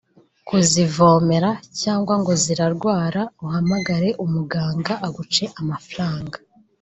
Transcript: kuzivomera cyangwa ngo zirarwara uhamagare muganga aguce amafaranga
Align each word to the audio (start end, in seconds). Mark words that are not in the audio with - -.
kuzivomera 0.47 1.51
cyangwa 1.81 2.13
ngo 2.21 2.31
zirarwara 2.43 3.21
uhamagare 3.45 4.09
muganga 4.33 4.93
aguce 5.07 5.43
amafaranga 5.61 6.37